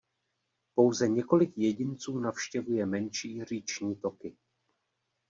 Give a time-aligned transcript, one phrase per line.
[0.75, 4.37] Pouze několik jedinců navštěvuje menší říční toky.